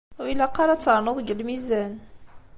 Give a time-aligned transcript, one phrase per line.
[0.19, 1.93] Ur ilaq ara ad ternuḍ deg lmizan.